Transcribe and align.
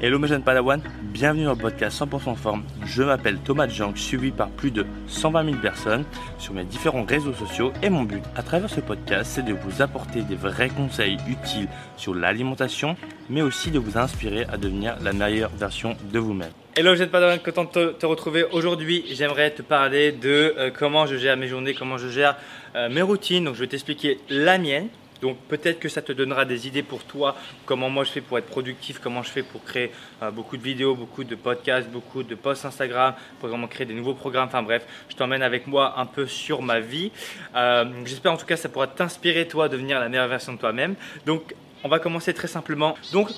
Hello 0.00 0.18
mes 0.18 0.26
jeunes 0.26 0.42
Padawan, 0.42 0.82
bienvenue 1.02 1.44
dans 1.44 1.52
le 1.52 1.56
podcast 1.56 2.02
100% 2.02 2.34
forme. 2.34 2.64
Je 2.84 3.04
m'appelle 3.04 3.38
Thomas 3.38 3.68
Jank, 3.68 3.96
suivi 3.96 4.32
par 4.32 4.50
plus 4.50 4.72
de 4.72 4.84
120 5.06 5.44
000 5.44 5.56
personnes 5.58 6.04
sur 6.36 6.52
mes 6.52 6.64
différents 6.64 7.04
réseaux 7.04 7.32
sociaux 7.32 7.72
et 7.80 7.90
mon 7.90 8.02
but 8.02 8.22
à 8.34 8.42
travers 8.42 8.68
ce 8.68 8.80
podcast 8.80 9.30
c'est 9.34 9.44
de 9.44 9.52
vous 9.52 9.82
apporter 9.82 10.22
des 10.22 10.34
vrais 10.34 10.68
conseils 10.68 11.16
utiles 11.28 11.68
sur 11.96 12.12
l'alimentation 12.12 12.96
mais 13.30 13.40
aussi 13.40 13.70
de 13.70 13.78
vous 13.78 13.96
inspirer 13.96 14.44
à 14.52 14.56
devenir 14.56 14.96
la 15.00 15.12
meilleure 15.12 15.50
version 15.50 15.96
de 16.12 16.18
vous-même. 16.18 16.52
Hello 16.76 16.96
jeunes 16.96 17.08
Padawan, 17.08 17.38
content 17.38 17.70
de 17.72 17.92
te, 17.92 18.04
retrouver 18.04 18.44
aujourd'hui. 18.50 19.04
J'aimerais 19.12 19.52
te 19.52 19.62
parler 19.62 20.10
de 20.10 20.54
euh, 20.58 20.70
comment 20.76 21.06
je 21.06 21.16
gère 21.16 21.36
mes 21.36 21.46
journées, 21.46 21.72
comment 21.72 21.98
je 21.98 22.08
gère 22.08 22.36
euh, 22.74 22.88
mes 22.88 23.02
routines. 23.02 23.44
Donc 23.44 23.54
je 23.54 23.60
vais 23.60 23.68
t'expliquer 23.68 24.18
la 24.28 24.58
mienne 24.58 24.88
donc 25.24 25.38
peut-être 25.48 25.80
que 25.80 25.88
ça 25.88 26.02
te 26.02 26.12
donnera 26.12 26.44
des 26.44 26.66
idées 26.66 26.82
pour 26.82 27.02
toi, 27.02 27.34
comment 27.64 27.88
moi 27.88 28.04
je 28.04 28.10
fais 28.10 28.20
pour 28.20 28.36
être 28.36 28.44
productif, 28.44 28.98
comment 29.02 29.22
je 29.22 29.30
fais 29.30 29.42
pour 29.42 29.64
créer 29.64 29.90
euh, 30.22 30.30
beaucoup 30.30 30.58
de 30.58 30.62
vidéos, 30.62 30.94
beaucoup 30.94 31.24
de 31.24 31.34
podcasts, 31.34 31.88
beaucoup 31.88 32.22
de 32.22 32.34
posts 32.34 32.66
Instagram, 32.66 33.14
pour 33.40 33.48
vraiment 33.48 33.66
créer 33.66 33.86
des 33.86 33.94
nouveaux 33.94 34.12
programmes. 34.12 34.48
Enfin 34.48 34.62
bref, 34.62 34.84
je 35.08 35.16
t'emmène 35.16 35.42
avec 35.42 35.66
moi 35.66 35.94
un 35.96 36.04
peu 36.04 36.26
sur 36.26 36.60
ma 36.60 36.78
vie. 36.78 37.10
Euh, 37.56 37.86
j'espère 38.04 38.32
en 38.32 38.36
tout 38.36 38.44
cas 38.44 38.58
ça 38.58 38.68
pourra 38.68 38.86
t'inspirer 38.86 39.48
toi 39.48 39.64
à 39.64 39.68
devenir 39.70 39.98
la 39.98 40.10
meilleure 40.10 40.28
version 40.28 40.52
de 40.52 40.58
toi-même. 40.58 40.94
Donc 41.24 41.54
on 41.84 41.88
va 41.88 42.00
commencer 42.00 42.34
très 42.34 42.48
simplement. 42.48 42.94
Donc 43.14 43.30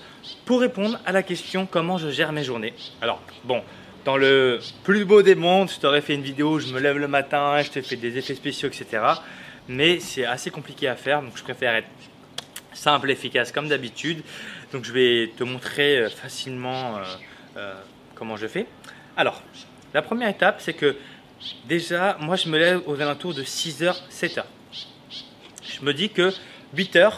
pour 0.45 0.61
répondre 0.61 0.99
à 1.07 1.13
la 1.13 1.23
question 1.23 1.69
comment 1.71 1.99
je 1.99 2.09
gère 2.09 2.33
mes 2.33 2.43
journées? 2.43 2.75
Alors 3.01 3.23
bon, 3.45 3.63
dans 4.05 4.17
le 4.17 4.59
plus 4.83 5.05
beau 5.05 5.23
des 5.23 5.37
mondes, 5.37 5.71
je 5.71 5.79
t'aurais 5.79 6.01
fait 6.01 6.17
une 6.17 6.23
vidéo 6.23 6.55
où 6.55 6.59
je 6.59 6.75
me 6.75 6.81
lève 6.81 6.99
le 6.99 7.07
matin, 7.07 7.63
je 7.63 7.71
te 7.71 7.81
fais 7.81 7.95
des 7.95 8.19
effets 8.19 8.35
spéciaux, 8.35 8.71
etc 8.71 9.21
mais 9.69 10.01
c'est 10.01 10.25
assez 10.25 10.51
compliqué 10.51 10.89
à 10.89 10.97
faire, 10.97 11.23
donc 11.23 11.37
je 11.37 11.43
préfère 11.43 11.75
être 11.75 11.89
simple, 12.77 13.11
efficace 13.11 13.53
comme 13.53 13.69
d'habitude. 13.69 14.23
Donc 14.73 14.85
je 14.85 14.93
vais 14.93 15.31
te 15.37 15.45
montrer 15.45 15.99
euh, 15.99 16.11
facilement 16.11 16.99
euh, 16.99 17.03
euh, 17.57 17.75
comment 18.15 18.37
je 18.37 18.47
fais. 18.47 18.67
Alors, 19.17 19.43
la 19.95 20.03
première 20.03 20.29
étape, 20.29 20.61
c'est 20.61 20.75
que 20.75 20.97
déjà, 21.67 22.17
moi 22.21 22.37
je 22.37 22.49
me 22.49 22.59
lève 22.59 22.83
aux 22.87 23.01
alentours 23.01 23.35
de 23.35 23.43
6h, 23.43 23.95
7h. 24.11 24.45
Je 25.63 25.85
me 25.85 25.93
dis 25.93 26.11
que 26.11 26.33
8h, 26.77 27.13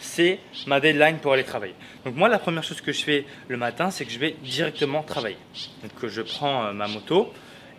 c'est 0.00 0.38
ma 0.66 0.80
deadline 0.80 1.18
pour 1.18 1.32
aller 1.32 1.44
travailler. 1.44 1.74
Donc 2.04 2.16
moi, 2.16 2.28
la 2.28 2.38
première 2.38 2.64
chose 2.64 2.80
que 2.80 2.92
je 2.92 3.02
fais 3.02 3.26
le 3.48 3.56
matin, 3.56 3.90
c'est 3.90 4.04
que 4.04 4.10
je 4.10 4.18
vais 4.18 4.36
directement 4.42 5.02
travailler. 5.02 5.38
Donc 5.82 6.10
je 6.10 6.22
prends 6.22 6.72
ma 6.72 6.86
moto, 6.86 7.32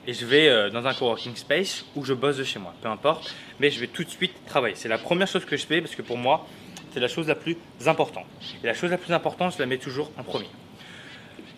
et 0.07 0.13
je 0.13 0.25
vais 0.25 0.47
euh, 0.47 0.69
dans 0.69 0.85
un 0.85 0.93
coworking 0.93 1.35
space 1.35 1.85
où 1.95 2.05
je 2.05 2.13
bosse 2.13 2.37
de 2.37 2.43
chez 2.43 2.59
moi, 2.59 2.73
peu 2.81 2.89
importe, 2.89 3.33
mais 3.59 3.71
je 3.71 3.79
vais 3.79 3.87
tout 3.87 4.03
de 4.03 4.09
suite 4.09 4.33
travailler. 4.45 4.75
C'est 4.75 4.89
la 4.89 4.97
première 4.97 5.27
chose 5.27 5.45
que 5.45 5.57
je 5.57 5.65
fais 5.65 5.81
parce 5.81 5.95
que 5.95 6.01
pour 6.01 6.17
moi, 6.17 6.47
c'est 6.93 6.99
la 6.99 7.07
chose 7.07 7.27
la 7.27 7.35
plus 7.35 7.57
importante. 7.85 8.25
Et 8.63 8.67
la 8.67 8.73
chose 8.73 8.91
la 8.91 8.97
plus 8.97 9.13
importante, 9.13 9.53
je 9.53 9.59
la 9.59 9.65
mets 9.65 9.77
toujours 9.77 10.11
en 10.17 10.23
premier. 10.23 10.47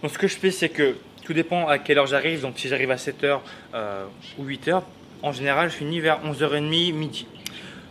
Donc 0.02 0.12
ce 0.12 0.18
que 0.18 0.28
je 0.28 0.38
fais, 0.38 0.52
c'est 0.52 0.70
que 0.70 0.98
tout 1.26 1.34
dépend 1.34 1.68
à 1.68 1.78
quelle 1.78 1.98
heure 1.98 2.08
j'arrive. 2.08 2.42
Donc 2.42 2.58
si 2.58 2.68
j'arrive 2.68 2.92
à 2.92 2.96
7h 2.96 3.40
euh, 3.74 4.06
ou 4.38 4.46
8h, 4.46 4.82
en 5.24 5.32
général, 5.32 5.70
je 5.70 5.76
finis 5.76 6.00
vers 6.00 6.24
11h30, 6.24 6.94
midi. 6.94 7.28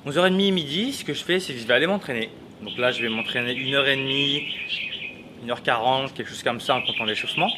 11h30, 0.07 0.53
midi, 0.53 0.93
ce 0.93 1.05
que 1.05 1.13
je 1.13 1.25
fais, 1.25 1.41
c'est 1.41 1.53
que 1.53 1.59
je 1.59 1.67
vais 1.67 1.75
aller 1.75 1.87
m'entraîner. 1.87 2.31
Donc 2.63 2.79
là, 2.79 2.93
je 2.93 3.03
vais 3.03 3.09
m'entraîner 3.09 3.55
1h30, 3.55 4.45
1h40, 5.47 6.13
quelque 6.15 6.29
chose 6.29 6.43
comme 6.43 6.61
ça 6.61 6.77
en 6.77 6.83
comptant 6.83 7.05
l'échauffement. 7.05 7.51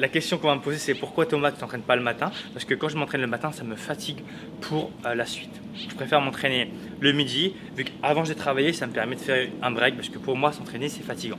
La 0.00 0.06
question 0.06 0.38
qu'on 0.38 0.46
va 0.46 0.54
me 0.54 0.60
poser, 0.60 0.78
c'est 0.78 0.94
pourquoi 0.94 1.26
Thomas, 1.26 1.50
tu 1.50 1.58
t'entraînes 1.58 1.82
pas 1.82 1.96
le 1.96 2.02
matin? 2.02 2.30
Parce 2.52 2.64
que 2.64 2.74
quand 2.74 2.88
je 2.88 2.96
m'entraîne 2.96 3.20
le 3.20 3.26
matin, 3.26 3.50
ça 3.50 3.64
me 3.64 3.74
fatigue 3.74 4.20
pour 4.60 4.92
euh, 5.04 5.16
la 5.16 5.26
suite. 5.26 5.60
Je 5.74 5.92
préfère 5.92 6.20
m'entraîner 6.20 6.70
le 7.00 7.10
midi, 7.10 7.54
vu 7.76 7.82
qu'avant 7.82 8.24
j'ai 8.24 8.36
travaillé, 8.36 8.72
ça 8.72 8.86
me 8.86 8.92
permet 8.92 9.16
de 9.16 9.20
faire 9.20 9.48
un 9.60 9.72
break, 9.72 9.96
parce 9.96 10.08
que 10.08 10.18
pour 10.18 10.36
moi, 10.36 10.52
s'entraîner, 10.52 10.88
c'est 10.88 11.02
fatigant. 11.02 11.38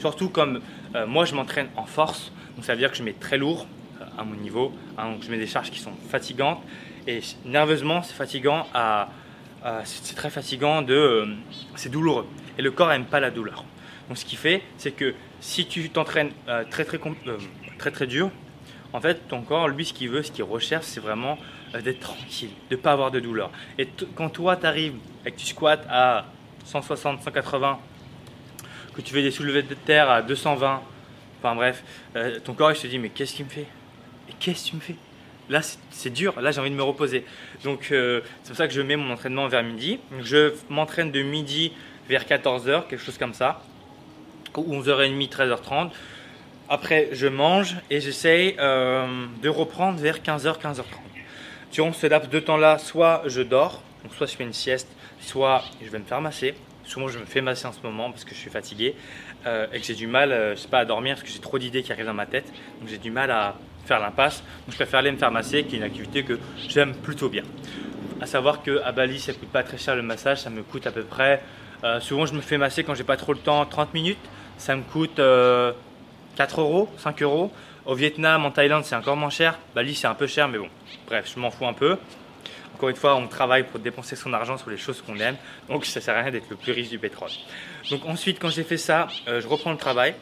Surtout 0.00 0.28
comme 0.28 0.60
euh, 0.96 1.06
moi, 1.06 1.24
je 1.24 1.36
m'entraîne 1.36 1.68
en 1.76 1.84
force, 1.84 2.32
donc 2.56 2.64
ça 2.64 2.72
veut 2.72 2.80
dire 2.80 2.90
que 2.90 2.96
je 2.96 3.04
mets 3.04 3.12
très 3.12 3.38
lourd 3.38 3.64
euh, 4.00 4.04
à 4.18 4.24
mon 4.24 4.34
niveau, 4.34 4.72
hein, 4.98 5.12
donc 5.12 5.22
je 5.22 5.30
mets 5.30 5.38
des 5.38 5.46
charges 5.46 5.70
qui 5.70 5.78
sont 5.78 5.94
fatigantes, 6.08 6.60
et 7.06 7.20
nerveusement, 7.44 8.02
c'est 8.02 8.14
fatigant 8.14 8.66
c'est 9.84 10.14
très 10.14 10.30
fatigant 10.30 10.82
de, 10.82 11.26
c'est 11.76 11.90
douloureux, 11.90 12.26
et 12.58 12.62
le 12.62 12.72
corps 12.72 12.88
n'aime 12.88 13.06
pas 13.06 13.20
la 13.20 13.30
douleur. 13.30 13.64
Donc 14.08 14.18
ce 14.18 14.24
qui 14.24 14.36
fait, 14.36 14.62
c'est 14.76 14.92
que 14.92 15.14
si 15.40 15.66
tu 15.66 15.88
t'entraînes 15.90 16.30
très 16.70 16.84
très 16.84 16.98
très 17.78 17.90
très 17.90 18.06
dur, 18.06 18.30
en 18.94 19.00
fait, 19.00 19.26
ton 19.26 19.42
corps, 19.42 19.66
lui, 19.66 19.84
ce 19.84 19.92
qu'il 19.92 20.08
veut, 20.08 20.22
ce 20.22 20.30
qu'il 20.30 20.44
recherche, 20.44 20.84
c'est 20.86 21.00
vraiment 21.00 21.36
euh, 21.74 21.82
d'être 21.82 21.98
tranquille, 21.98 22.50
de 22.70 22.76
ne 22.76 22.80
pas 22.80 22.92
avoir 22.92 23.10
de 23.10 23.18
douleur. 23.18 23.50
Et 23.76 23.88
quand 24.14 24.30
toi, 24.30 24.56
tu 24.56 24.66
arrives 24.66 24.94
et 25.26 25.32
que 25.32 25.36
tu 25.36 25.46
squattes 25.46 25.84
à 25.90 26.26
160, 26.64 27.20
180, 27.20 27.80
que 28.94 29.00
tu 29.02 29.12
fais 29.12 29.22
des 29.22 29.32
soulevés 29.32 29.64
de 29.64 29.74
terre 29.74 30.08
à 30.08 30.22
220, 30.22 30.80
enfin 31.40 31.54
bref, 31.56 31.82
euh, 32.14 32.38
ton 32.38 32.54
corps, 32.54 32.70
il 32.70 32.76
se 32.76 32.86
dit, 32.86 33.00
mais 33.00 33.08
qu'est-ce 33.08 33.34
qu'il 33.34 33.46
me 33.46 33.50
fait? 33.50 33.66
Qu'est-ce 34.38 34.66
que 34.66 34.70
tu 34.70 34.76
me 34.76 34.80
fais? 34.80 34.94
Là, 35.48 35.60
c'est 35.90 36.10
dur. 36.10 36.40
Là, 36.40 36.52
j'ai 36.52 36.60
envie 36.60 36.70
de 36.70 36.76
me 36.76 36.82
reposer. 36.84 37.24
Donc, 37.64 37.88
euh, 37.90 38.20
c'est 38.44 38.50
pour 38.50 38.56
ça 38.56 38.68
que 38.68 38.74
je 38.74 38.80
mets 38.80 38.94
mon 38.94 39.12
entraînement 39.12 39.48
vers 39.48 39.64
midi. 39.64 39.98
Je 40.22 40.54
m'entraîne 40.70 41.10
de 41.10 41.20
midi 41.20 41.72
vers 42.08 42.24
14h, 42.24 42.86
quelque 42.86 43.04
chose 43.04 43.18
comme 43.18 43.34
ça, 43.34 43.60
ou 44.58 44.80
11h30, 44.80 45.28
13h30. 45.28 45.90
Après, 46.68 47.10
je 47.12 47.26
mange 47.26 47.76
et 47.90 48.00
j'essaye 48.00 48.56
euh, 48.58 49.26
de 49.42 49.48
reprendre 49.48 49.98
vers 49.98 50.20
15h, 50.20 50.60
15h30. 50.60 50.84
Durant 51.72 51.92
ce 51.92 52.06
laps 52.06 52.30
de 52.30 52.40
temps-là, 52.40 52.78
soit 52.78 53.22
je 53.26 53.42
dors, 53.42 53.82
donc 54.02 54.14
soit 54.14 54.26
je 54.26 54.36
fais 54.36 54.44
une 54.44 54.52
sieste, 54.52 54.88
soit 55.20 55.62
je 55.84 55.90
vais 55.90 55.98
me 55.98 56.04
faire 56.04 56.20
masser. 56.20 56.54
Souvent, 56.84 57.08
je 57.08 57.18
me 57.18 57.24
fais 57.24 57.40
masser 57.40 57.66
en 57.66 57.72
ce 57.72 57.80
moment 57.82 58.10
parce 58.10 58.24
que 58.24 58.34
je 58.34 58.40
suis 58.40 58.50
fatigué 58.50 58.94
euh, 59.46 59.66
et 59.72 59.80
que 59.80 59.86
j'ai 59.86 59.94
du 59.94 60.06
mal, 60.06 60.32
euh, 60.32 60.54
je 60.54 60.60
sais 60.60 60.68
pas, 60.68 60.80
à 60.80 60.84
dormir 60.84 61.16
parce 61.16 61.26
que 61.26 61.32
j'ai 61.32 61.40
trop 61.40 61.58
d'idées 61.58 61.82
qui 61.82 61.92
arrivent 61.92 62.06
dans 62.06 62.14
ma 62.14 62.26
tête. 62.26 62.46
Donc, 62.80 62.88
j'ai 62.88 62.98
du 62.98 63.10
mal 63.10 63.30
à 63.30 63.56
faire 63.84 64.00
l'impasse. 64.00 64.38
Donc, 64.40 64.70
je 64.70 64.76
préfère 64.76 65.00
aller 65.00 65.12
me 65.12 65.18
faire 65.18 65.30
masser, 65.30 65.64
qui 65.64 65.74
est 65.74 65.78
une 65.78 65.84
activité 65.84 66.22
que 66.22 66.38
j'aime 66.68 66.94
plutôt 66.94 67.28
bien. 67.28 67.42
À 68.20 68.26
savoir 68.26 68.62
qu'à 68.62 68.92
Bali, 68.92 69.18
ça 69.18 69.32
coûte 69.34 69.50
pas 69.50 69.62
très 69.62 69.76
cher 69.76 69.96
le 69.96 70.02
massage, 70.02 70.40
ça 70.40 70.50
me 70.50 70.62
coûte 70.62 70.86
à 70.86 70.92
peu 70.92 71.02
près. 71.02 71.42
souvent, 72.00 72.24
je 72.24 72.32
me 72.32 72.40
fais 72.40 72.56
masser 72.56 72.84
quand 72.84 72.94
j'ai 72.94 73.04
pas 73.04 73.18
trop 73.18 73.32
le 73.34 73.38
temps, 73.38 73.66
30 73.66 73.92
minutes. 73.92 74.18
Ça 74.58 74.76
me 74.76 74.82
coûte 74.82 75.20
4 76.36 76.60
euros, 76.60 76.88
5 76.98 77.22
euros. 77.22 77.52
Au 77.86 77.94
Vietnam, 77.94 78.46
en 78.46 78.50
Thaïlande, 78.50 78.84
c'est 78.84 78.96
encore 78.96 79.16
moins 79.16 79.30
cher. 79.30 79.58
Bali, 79.74 79.94
c'est 79.94 80.06
un 80.06 80.14
peu 80.14 80.26
cher, 80.26 80.48
mais 80.48 80.58
bon, 80.58 80.68
bref, 81.06 81.30
je 81.34 81.38
m'en 81.38 81.50
fous 81.50 81.66
un 81.66 81.74
peu. 81.74 81.98
Encore 82.74 82.88
une 82.88 82.96
fois, 82.96 83.14
on 83.14 83.28
travaille 83.28 83.62
pour 83.62 83.78
dépenser 83.78 84.16
son 84.16 84.32
argent 84.32 84.56
sur 84.56 84.68
les 84.68 84.76
choses 84.76 85.00
qu'on 85.00 85.16
aime, 85.18 85.36
donc 85.68 85.84
ça 85.84 86.00
sert 86.00 86.16
à 86.16 86.22
rien 86.22 86.32
d'être 86.32 86.50
le 86.50 86.56
plus 86.56 86.72
riche 86.72 86.88
du 86.88 86.98
pétrole. 86.98 87.30
Donc 87.90 88.04
ensuite, 88.04 88.40
quand 88.40 88.48
j'ai 88.48 88.64
fait 88.64 88.78
ça, 88.78 89.06
euh, 89.28 89.40
je 89.40 89.46
reprends 89.46 89.70
le 89.70 89.78
travail, 89.78 90.14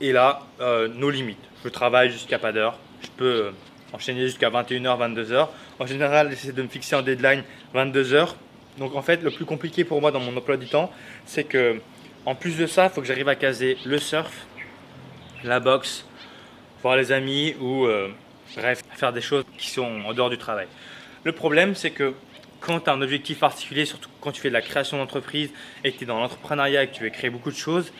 et 0.00 0.12
là, 0.12 0.42
euh, 0.60 0.88
nos 0.88 1.10
limites. 1.10 1.42
Je 1.64 1.68
travaille 1.68 2.10
jusqu'à 2.10 2.38
pas 2.38 2.52
d'heure, 2.52 2.78
je 3.02 3.08
peux 3.16 3.24
euh, 3.24 3.50
enchaîner 3.92 4.20
jusqu'à 4.20 4.50
21h, 4.50 5.14
22h. 5.14 5.48
En 5.80 5.86
général, 5.86 6.30
j'essaie 6.30 6.52
de 6.52 6.62
me 6.62 6.68
fixer 6.68 6.94
en 6.94 7.02
deadline 7.02 7.42
22h. 7.74 8.34
Donc 8.78 8.94
en 8.94 9.02
fait, 9.02 9.22
le 9.22 9.32
plus 9.32 9.44
compliqué 9.44 9.82
pour 9.82 10.00
moi 10.00 10.12
dans 10.12 10.20
mon 10.20 10.36
emploi 10.36 10.56
du 10.56 10.68
temps, 10.68 10.92
c'est 11.24 11.44
que 11.44 11.80
en 12.26 12.34
plus 12.34 12.56
de 12.58 12.66
ça, 12.66 12.84
il 12.84 12.90
faut 12.90 13.00
que 13.00 13.06
j'arrive 13.06 13.28
à 13.28 13.36
caser 13.36 13.78
le 13.86 13.98
surf, 13.98 14.46
la 15.44 15.60
boxe, 15.60 16.04
voir 16.82 16.96
les 16.96 17.12
amis 17.12 17.54
ou 17.60 17.86
euh, 17.86 18.08
bref, 18.56 18.82
faire 18.94 19.12
des 19.12 19.20
choses 19.20 19.44
qui 19.56 19.70
sont 19.70 20.02
en 20.04 20.12
dehors 20.12 20.28
du 20.28 20.36
travail. 20.36 20.66
Le 21.22 21.32
problème, 21.32 21.74
c'est 21.76 21.92
que 21.92 22.14
quand 22.60 22.80
tu 22.80 22.90
as 22.90 22.92
un 22.92 23.00
objectif 23.00 23.38
particulier, 23.38 23.84
surtout 23.84 24.10
quand 24.20 24.32
tu 24.32 24.40
fais 24.40 24.48
de 24.48 24.54
la 24.54 24.60
création 24.60 24.98
d'entreprise 24.98 25.50
et 25.84 25.92
que 25.92 25.98
tu 25.98 26.04
es 26.04 26.06
dans 26.06 26.18
l'entrepreneuriat 26.18 26.82
et 26.82 26.88
que 26.88 26.94
tu 26.94 27.04
veux 27.04 27.10
créer 27.10 27.30
beaucoup 27.30 27.50
de 27.50 27.56
choses, 27.56 27.92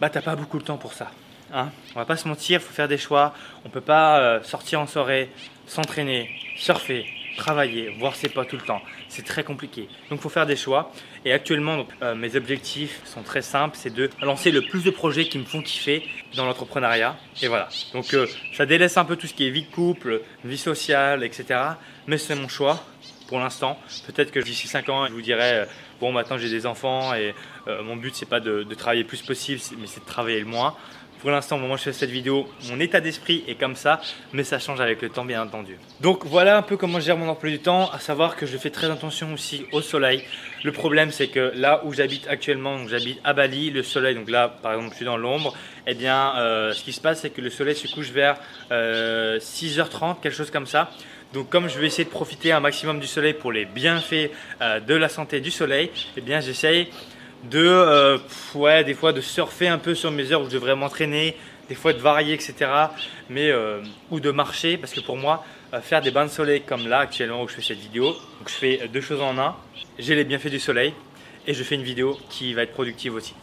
bah 0.00 0.10
t'as 0.10 0.22
pas 0.22 0.34
beaucoup 0.34 0.58
de 0.58 0.64
temps 0.64 0.78
pour 0.78 0.92
ça. 0.92 1.12
Hein 1.52 1.70
on 1.94 2.00
va 2.00 2.06
pas 2.06 2.16
se 2.16 2.26
mentir, 2.26 2.60
il 2.60 2.64
faut 2.64 2.72
faire 2.72 2.88
des 2.88 2.98
choix. 2.98 3.32
On 3.64 3.68
peut 3.68 3.80
pas 3.80 4.20
euh, 4.20 4.42
sortir 4.42 4.80
en 4.80 4.86
soirée, 4.88 5.30
s'entraîner, 5.66 6.30
surfer, 6.56 7.06
travailler, 7.36 7.94
voir 7.98 8.14
ses 8.16 8.28
potes 8.28 8.48
tout 8.48 8.56
le 8.56 8.62
temps. 8.62 8.82
C'est 9.08 9.24
très 9.24 9.44
compliqué. 9.44 9.88
Donc 10.08 10.18
il 10.18 10.22
faut 10.22 10.28
faire 10.28 10.46
des 10.46 10.56
choix. 10.56 10.92
Et 11.24 11.32
actuellement, 11.32 11.86
euh, 12.02 12.14
mes 12.14 12.36
objectifs 12.36 13.00
sont 13.04 13.22
très 13.22 13.42
simples, 13.42 13.76
c'est 13.78 13.92
de 13.92 14.08
lancer 14.22 14.50
le 14.50 14.62
plus 14.62 14.84
de 14.84 14.90
projets 14.90 15.26
qui 15.26 15.38
me 15.38 15.44
font 15.44 15.60
kiffer 15.62 16.02
dans 16.34 16.46
l'entrepreneuriat. 16.46 17.16
Et 17.42 17.48
voilà. 17.48 17.68
Donc 17.92 18.14
euh, 18.14 18.26
ça 18.54 18.66
délaisse 18.66 18.96
un 18.96 19.04
peu 19.04 19.16
tout 19.16 19.26
ce 19.26 19.34
qui 19.34 19.46
est 19.46 19.50
vie 19.50 19.62
de 19.62 19.70
couple, 19.70 20.22
vie 20.44 20.58
sociale, 20.58 21.24
etc. 21.24 21.60
Mais 22.06 22.18
c'est 22.18 22.34
mon 22.34 22.48
choix 22.48 22.82
pour 23.30 23.38
l'instant. 23.38 23.78
Peut-être 24.06 24.32
que 24.32 24.40
d'ici 24.40 24.68
5 24.68 24.88
ans, 24.90 25.06
je 25.06 25.12
vous 25.12 25.22
dirai, 25.22 25.52
euh, 25.52 25.64
bon 26.00 26.12
maintenant 26.12 26.36
j'ai 26.36 26.50
des 26.50 26.66
enfants 26.66 27.14
et 27.14 27.34
mon 27.84 27.96
but 27.96 28.14
c'est 28.14 28.28
pas 28.28 28.40
de, 28.40 28.64
travailler 28.74 29.02
le 29.02 29.08
plus 29.08 29.22
possible, 29.22 29.60
mais 29.78 29.86
c'est 29.86 30.00
de 30.00 30.06
travailler 30.06 30.40
le 30.40 30.46
moins. 30.46 30.74
Pour 31.20 31.30
l'instant, 31.30 31.56
au 31.56 31.58
moment 31.58 31.74
où 31.74 31.76
je 31.76 31.82
fais 31.82 31.92
cette 31.92 32.10
vidéo, 32.10 32.48
mon 32.70 32.80
état 32.80 32.98
d'esprit 33.00 33.44
est 33.46 33.54
comme 33.54 33.76
ça, 33.76 34.00
mais 34.32 34.42
ça 34.42 34.58
change 34.58 34.80
avec 34.80 35.02
le 35.02 35.10
temps, 35.10 35.26
bien 35.26 35.42
entendu. 35.42 35.76
Donc 36.00 36.24
voilà 36.24 36.56
un 36.56 36.62
peu 36.62 36.78
comment 36.78 36.98
je 36.98 37.04
gère 37.04 37.18
mon 37.18 37.28
emploi 37.28 37.50
du 37.50 37.58
temps, 37.58 37.90
à 37.90 37.98
savoir 37.98 38.36
que 38.36 38.46
je 38.46 38.56
fais 38.56 38.70
très 38.70 38.90
attention 38.90 39.34
aussi 39.34 39.66
au 39.72 39.82
soleil. 39.82 40.24
Le 40.64 40.72
problème, 40.72 41.10
c'est 41.10 41.28
que 41.28 41.52
là 41.54 41.82
où 41.84 41.92
j'habite 41.92 42.26
actuellement, 42.26 42.78
donc 42.78 42.88
j'habite 42.88 43.20
à 43.22 43.34
Bali, 43.34 43.70
le 43.70 43.82
soleil, 43.82 44.14
donc 44.14 44.30
là, 44.30 44.48
par 44.48 44.72
exemple, 44.72 44.92
je 44.92 44.96
suis 44.96 45.04
dans 45.04 45.18
l'ombre, 45.18 45.54
eh 45.86 45.94
bien, 45.94 46.32
euh, 46.38 46.72
ce 46.72 46.82
qui 46.82 46.94
se 46.94 47.02
passe, 47.02 47.20
c'est 47.20 47.30
que 47.30 47.42
le 47.42 47.50
soleil 47.50 47.76
se 47.76 47.86
couche 47.88 48.10
vers 48.10 48.36
6h30, 48.70 48.72
euh, 48.72 50.14
quelque 50.22 50.34
chose 50.34 50.50
comme 50.50 50.66
ça. 50.66 50.90
Donc 51.32 51.48
comme 51.48 51.68
je 51.68 51.78
vais 51.78 51.86
essayer 51.86 52.04
de 52.04 52.10
profiter 52.10 52.52
un 52.52 52.60
maximum 52.60 52.98
du 52.98 53.06
soleil 53.06 53.34
pour 53.34 53.52
les 53.52 53.64
bienfaits 53.64 54.30
euh, 54.60 54.80
de 54.80 54.94
la 54.94 55.08
santé 55.08 55.40
du 55.40 55.50
soleil, 55.50 55.90
eh 56.16 56.20
bien 56.20 56.40
j'essaye 56.40 56.88
de, 57.44 57.64
euh, 57.64 58.18
ouais, 58.54 58.84
des 58.84 58.94
fois 58.94 59.12
de 59.12 59.20
surfer 59.20 59.68
un 59.68 59.78
peu 59.78 59.94
sur 59.94 60.10
mes 60.10 60.32
heures 60.32 60.42
où 60.42 60.46
je 60.46 60.50
devrais 60.50 60.76
m'entraîner, 60.76 61.36
des 61.68 61.74
fois 61.74 61.92
de 61.92 61.98
varier, 61.98 62.34
etc. 62.34 62.54
Mais, 63.28 63.50
euh, 63.50 63.80
ou 64.10 64.20
de 64.20 64.30
marcher, 64.30 64.76
parce 64.76 64.92
que 64.92 65.00
pour 65.00 65.16
moi, 65.16 65.44
euh, 65.72 65.80
faire 65.80 66.00
des 66.00 66.10
bains 66.10 66.26
de 66.26 66.30
soleil 66.30 66.62
comme 66.62 66.88
là 66.88 66.98
actuellement 66.98 67.42
où 67.42 67.48
je 67.48 67.54
fais 67.54 67.62
cette 67.62 67.78
vidéo, 67.78 68.06
donc 68.06 68.48
je 68.48 68.54
fais 68.54 68.88
deux 68.92 69.00
choses 69.00 69.22
en 69.22 69.38
un. 69.38 69.56
J'ai 69.98 70.14
les 70.14 70.24
bienfaits 70.24 70.48
du 70.48 70.60
soleil 70.60 70.92
et 71.46 71.54
je 71.54 71.62
fais 71.62 71.76
une 71.76 71.82
vidéo 71.82 72.18
qui 72.28 72.52
va 72.54 72.62
être 72.62 72.72
productive 72.72 73.14
aussi. 73.14 73.34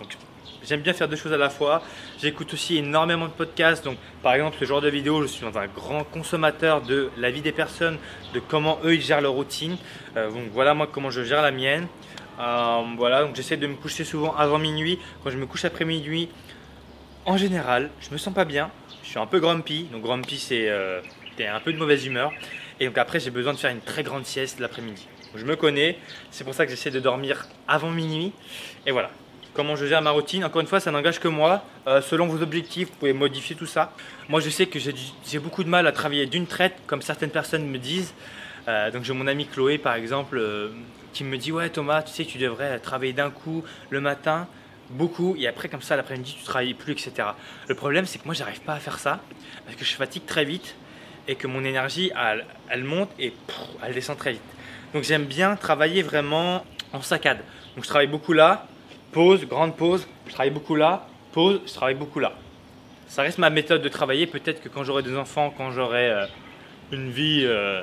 J'aime 0.67 0.81
bien 0.81 0.93
faire 0.93 1.07
deux 1.07 1.15
choses 1.15 1.33
à 1.33 1.37
la 1.37 1.49
fois. 1.49 1.81
J'écoute 2.19 2.53
aussi 2.53 2.77
énormément 2.77 3.25
de 3.25 3.31
podcasts. 3.31 3.83
Donc 3.83 3.97
par 4.21 4.33
exemple, 4.33 4.57
ce 4.59 4.65
genre 4.65 4.81
de 4.81 4.89
vidéo, 4.89 5.21
je 5.21 5.27
suis 5.27 5.45
dans 5.45 5.57
un 5.57 5.67
grand 5.67 6.03
consommateur 6.03 6.81
de 6.81 7.09
la 7.17 7.31
vie 7.31 7.41
des 7.41 7.51
personnes, 7.51 7.97
de 8.33 8.39
comment 8.39 8.79
eux 8.83 8.95
ils 8.95 9.01
gèrent 9.01 9.21
leur 9.21 9.33
routine. 9.33 9.77
donc 10.15 10.49
voilà 10.51 10.73
moi 10.73 10.87
comment 10.91 11.09
je 11.09 11.23
gère 11.23 11.41
la 11.41 11.51
mienne. 11.51 11.87
Euh, 12.39 12.83
voilà, 12.95 13.23
donc 13.23 13.35
j'essaie 13.35 13.57
de 13.57 13.67
me 13.67 13.75
coucher 13.75 14.03
souvent 14.03 14.35
avant 14.35 14.59
minuit. 14.59 14.99
Quand 15.23 15.29
je 15.29 15.37
me 15.37 15.45
couche 15.45 15.65
après 15.65 15.85
minuit, 15.85 16.29
en 17.25 17.37
général, 17.37 17.89
je 17.99 18.11
me 18.11 18.17
sens 18.17 18.33
pas 18.33 18.45
bien. 18.45 18.69
Je 19.03 19.09
suis 19.09 19.19
un 19.19 19.25
peu 19.25 19.39
grumpy. 19.39 19.83
Donc 19.91 20.03
grumpy, 20.03 20.37
c'est 20.37 20.69
euh, 20.69 21.01
un 21.39 21.59
peu 21.59 21.73
de 21.73 21.77
mauvaise 21.77 22.05
humeur. 22.05 22.31
Et 22.79 22.85
donc 22.87 22.97
après, 22.97 23.19
j'ai 23.19 23.31
besoin 23.31 23.53
de 23.53 23.57
faire 23.57 23.71
une 23.71 23.81
très 23.81 24.03
grande 24.03 24.25
sieste 24.25 24.59
l'après-midi. 24.59 25.07
Je 25.35 25.45
me 25.45 25.55
connais. 25.55 25.97
C'est 26.31 26.43
pour 26.43 26.53
ça 26.53 26.65
que 26.65 26.71
j'essaie 26.71 26.91
de 26.91 26.99
dormir 26.99 27.47
avant 27.67 27.89
minuit. 27.89 28.33
Et 28.85 28.91
voilà. 28.91 29.09
Comment 29.53 29.75
je 29.75 29.85
gère 29.85 30.01
ma 30.01 30.11
routine 30.11 30.43
Encore 30.43 30.61
une 30.61 30.67
fois, 30.67 30.79
ça 30.79 30.91
n'engage 30.91 31.19
que 31.19 31.27
moi. 31.27 31.63
Euh, 31.87 32.01
selon 32.01 32.27
vos 32.27 32.41
objectifs, 32.41 32.89
vous 32.89 32.95
pouvez 32.95 33.13
modifier 33.13 33.55
tout 33.55 33.65
ça. 33.65 33.91
Moi, 34.29 34.39
je 34.39 34.49
sais 34.49 34.67
que 34.67 34.79
j'ai 34.79 35.39
beaucoup 35.39 35.63
de 35.63 35.69
mal 35.69 35.87
à 35.87 35.91
travailler 35.91 36.25
d'une 36.25 36.45
traite, 36.45 36.75
comme 36.85 37.01
certaines 37.01 37.31
personnes 37.31 37.67
me 37.67 37.77
disent. 37.77 38.13
donc 38.93 39.03
j'ai 39.03 39.13
mon 39.13 39.27
ami 39.27 39.45
Chloé, 39.47 39.77
par 39.77 39.95
exemple 39.95 40.39
qui 41.17 41.23
me 41.23 41.37
dit 41.37 41.51
ouais 41.51 41.69
Thomas, 41.69 42.03
tu 42.03 42.13
sais 42.13 42.25
tu 42.25 42.37
devrais 42.37 42.77
travailler 42.77 43.11
d'un 43.11 43.31
coup 43.31 43.63
le 43.89 43.99
matin, 44.01 44.47
beaucoup, 44.91 45.35
et 45.35 45.47
après 45.47 45.67
comme 45.67 45.81
ça 45.81 45.95
l'après-midi 45.95 46.35
tu 46.37 46.43
travailles 46.43 46.75
plus, 46.75 46.91
etc. 46.91 47.29
Le 47.67 47.73
problème 47.73 48.05
c'est 48.05 48.19
que 48.19 48.25
moi 48.25 48.35
j'arrive 48.35 48.61
pas 48.61 48.73
à 48.73 48.79
faire 48.79 48.99
ça 48.99 49.19
parce 49.65 49.75
que 49.75 49.83
je 49.83 49.95
fatigue 49.95 50.27
très 50.27 50.45
vite 50.45 50.75
et 51.27 51.33
que 51.33 51.47
mon 51.47 51.63
énergie 51.63 52.11
elle, 52.69 52.83
monte 52.83 53.09
et 53.17 53.33
elle 53.83 53.95
descend 53.95 54.15
très 54.15 54.33
vite. 54.33 54.49
Donc 54.93 55.03
j'aime 55.03 55.25
bien 55.25 55.55
travailler 55.55 56.03
vraiment 56.03 56.63
en 56.93 57.01
saccade. 57.01 57.39
Donc 57.75 57.83
je 57.83 57.89
travaille 57.89 58.05
beaucoup 58.05 58.33
là, 58.33 58.67
pause, 59.11 59.45
grande 59.45 59.75
pause, 59.75 60.07
je 60.27 60.33
travaille 60.33 60.51
beaucoup 60.51 60.75
là, 60.75 61.07
pause, 61.31 61.61
je 61.65 61.73
travaille 61.73 61.95
beaucoup 61.95 62.19
là. 62.19 62.33
Ça 63.07 63.21
reste 63.21 63.37
ma 63.37 63.49
méthode 63.49 63.81
de 63.81 63.89
travailler. 63.89 64.27
Peut-être 64.27 64.61
que 64.61 64.69
quand 64.69 64.83
j'aurai 64.83 65.03
des 65.03 65.15
enfants, 65.15 65.53
quand 65.57 65.71
j'aurai 65.71 66.09
euh, 66.09 66.25
une 66.91 67.09
vie 67.09 67.43
euh, 67.45 67.81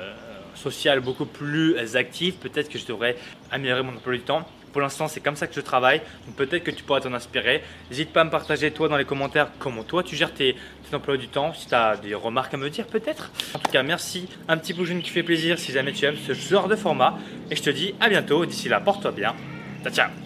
social 0.53 0.99
beaucoup 0.99 1.25
plus 1.25 1.95
actif, 1.95 2.35
peut-être 2.37 2.69
que 2.69 2.77
je 2.77 2.85
devrais 2.85 3.17
améliorer 3.51 3.81
mon 3.81 3.95
emploi 3.95 4.13
du 4.13 4.21
temps. 4.21 4.47
Pour 4.71 4.81
l'instant, 4.81 5.07
c'est 5.07 5.21
comme 5.21 5.37
ça 5.37 5.47
que 5.47 5.55
je 5.55 5.61
travaille. 5.61 6.01
Donc 6.27 6.35
peut-être 6.35 6.63
que 6.63 6.71
tu 6.71 6.83
pourras 6.83 6.99
t'en 6.99 7.13
inspirer. 7.13 7.63
N'hésite 7.89 8.11
pas 8.11 8.21
à 8.21 8.23
me 8.25 8.29
partager 8.29 8.71
toi 8.71 8.89
dans 8.89 8.97
les 8.97 9.05
commentaires 9.05 9.47
comment 9.57 9.83
toi 9.83 10.03
tu 10.03 10.17
gères 10.17 10.33
tes, 10.33 10.53
tes 10.53 10.95
emplois 10.95 11.15
du 11.15 11.29
temps. 11.29 11.53
Si 11.53 11.67
tu 11.67 11.73
as 11.73 11.95
des 11.95 12.13
remarques 12.13 12.53
à 12.53 12.57
me 12.57 12.69
dire 12.69 12.85
peut-être. 12.85 13.31
En 13.53 13.59
tout 13.59 13.71
cas, 13.71 13.83
merci. 13.83 14.27
Un 14.49 14.57
petit 14.57 14.73
pouce 14.73 14.89
qui 15.01 15.09
fait 15.09 15.23
plaisir 15.23 15.57
si 15.57 15.71
jamais 15.71 15.93
tu 15.93 16.05
aimes 16.05 16.17
ce 16.17 16.33
genre 16.33 16.67
de 16.67 16.75
format. 16.75 17.17
Et 17.49 17.55
je 17.55 17.63
te 17.63 17.69
dis 17.69 17.95
à 18.01 18.09
bientôt. 18.09 18.45
D'ici 18.45 18.67
là, 18.67 18.81
porte-toi 18.81 19.11
bien. 19.11 19.33
Ciao, 19.83 19.93
ciao. 19.93 20.24